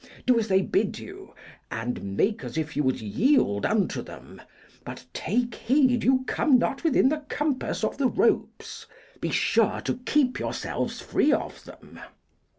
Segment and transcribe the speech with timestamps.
[0.25, 1.35] Do as they bid you,
[1.69, 4.41] and make as if you would yield unto them,
[4.83, 8.87] but take heed you come not within the compass of the ropes
[9.19, 11.99] be sure to keep yourselves free of them.